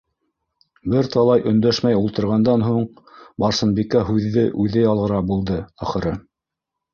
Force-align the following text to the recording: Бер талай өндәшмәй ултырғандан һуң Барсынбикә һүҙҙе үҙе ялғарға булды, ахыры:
Бер 0.93 1.09
талай 1.15 1.43
өндәшмәй 1.51 1.97
ултырғандан 1.99 2.65
һуң 2.69 2.87
Барсынбикә 3.45 4.03
һүҙҙе 4.09 4.47
үҙе 4.65 4.83
ялғарға 4.87 5.21
булды, 5.29 5.61
ахыры: 5.89 6.17